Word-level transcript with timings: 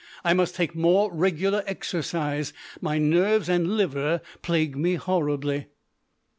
I 0.23 0.33
must 0.33 0.55
take 0.55 0.73
more 0.73 1.13
regular 1.13 1.63
exercise; 1.67 2.53
my 2.81 2.97
nerves 2.97 3.47
and 3.47 3.77
liver 3.77 4.21
plague 4.41 4.75
me 4.75 4.95
horribly. 4.95 5.67